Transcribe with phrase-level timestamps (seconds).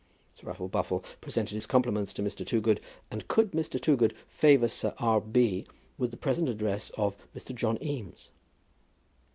[0.33, 2.43] Sir Raffle Buffle presented his compliments to Mr.
[2.43, 3.79] Toogood, and could Mr.
[3.79, 5.21] Toogood favour Sir R.
[5.21, 5.63] B.
[5.99, 7.53] with the present address of Mr.
[7.53, 8.31] John Eames.